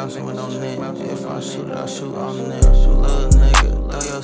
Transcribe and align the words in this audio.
bouncing 0.00 0.24
with 0.24 0.36
no 0.36 0.48
net. 0.48 0.78
If 1.12 1.26
I 1.26 1.40
shoot, 1.40 1.70
I 1.70 1.84
shoot, 1.84 2.16
I'm 2.16 2.48
there. 2.48 2.58
Little 2.60 3.28
nigga, 3.36 3.90
throw 3.90 4.00
your 4.00 4.22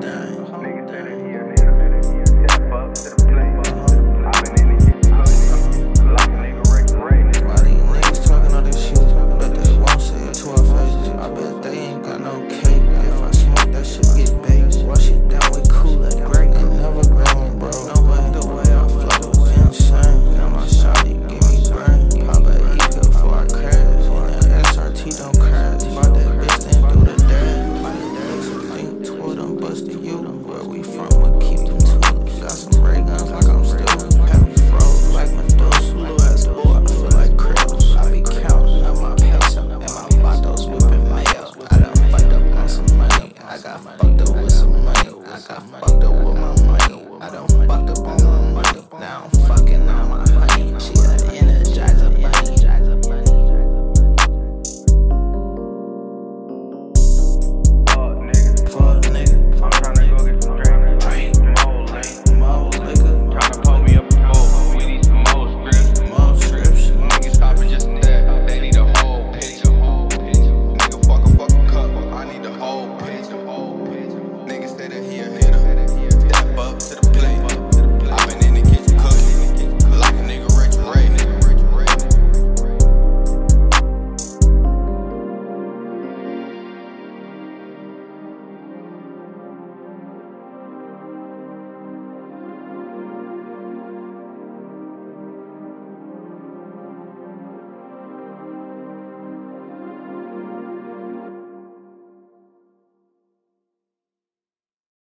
die. 0.00 0.33
I 47.24 47.30
don't 47.30 47.50
fuck 47.66 47.86
the 47.86 47.94
ball. 48.02 48.33